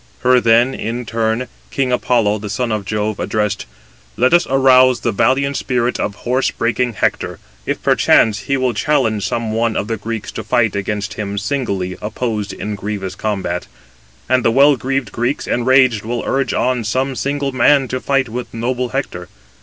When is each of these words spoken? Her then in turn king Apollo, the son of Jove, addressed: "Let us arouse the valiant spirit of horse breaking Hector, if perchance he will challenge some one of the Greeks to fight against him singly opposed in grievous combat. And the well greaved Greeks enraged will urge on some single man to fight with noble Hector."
Her 0.21 0.39
then 0.41 0.73
in 0.73 1.05
turn 1.05 1.47
king 1.69 1.91
Apollo, 1.91 2.39
the 2.39 2.49
son 2.49 2.71
of 2.71 2.85
Jove, 2.85 3.19
addressed: 3.19 3.67
"Let 4.17 4.33
us 4.33 4.47
arouse 4.49 5.01
the 5.01 5.11
valiant 5.11 5.57
spirit 5.57 5.99
of 5.99 6.15
horse 6.15 6.49
breaking 6.49 6.93
Hector, 6.93 7.37
if 7.67 7.83
perchance 7.83 8.39
he 8.39 8.57
will 8.57 8.73
challenge 8.73 9.27
some 9.27 9.51
one 9.51 9.77
of 9.77 9.87
the 9.87 9.97
Greeks 9.97 10.31
to 10.31 10.43
fight 10.43 10.75
against 10.75 11.13
him 11.13 11.37
singly 11.37 11.97
opposed 12.01 12.51
in 12.51 12.73
grievous 12.73 13.13
combat. 13.13 13.67
And 14.27 14.43
the 14.43 14.49
well 14.49 14.75
greaved 14.75 15.11
Greeks 15.11 15.45
enraged 15.45 16.03
will 16.03 16.23
urge 16.25 16.51
on 16.51 16.83
some 16.83 17.13
single 17.15 17.51
man 17.51 17.87
to 17.89 18.01
fight 18.01 18.27
with 18.27 18.55
noble 18.55 18.89
Hector." 18.89 19.29